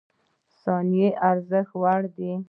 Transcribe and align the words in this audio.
•ثانیې 0.63 1.09
د 1.15 1.17
ارزښت 1.29 1.73
وړ 1.81 2.01
دي. 2.15 2.31